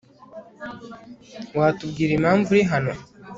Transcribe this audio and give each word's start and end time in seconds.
Watubwira 1.57 2.11
impamvu 2.15 2.47
uri 2.53 2.63
hano 2.71 2.93